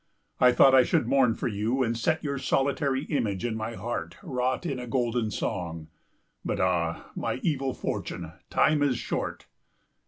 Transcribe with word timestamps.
I 0.39 0.51
thought 0.51 0.73
I 0.73 0.81
should 0.81 1.05
mourn 1.05 1.35
for 1.35 1.47
you 1.47 1.83
and 1.83 1.95
set 1.95 2.23
your 2.23 2.39
solitary 2.39 3.03
image 3.03 3.45
in 3.45 3.55
my 3.55 3.75
heart 3.75 4.17
wrought 4.23 4.65
in 4.65 4.79
a 4.79 4.87
golden 4.87 5.29
song. 5.29 5.89
But 6.43 6.59
ah, 6.59 7.11
my 7.15 7.35
evil 7.43 7.75
fortune, 7.75 8.31
time 8.49 8.81
is 8.81 8.97
short. 8.97 9.45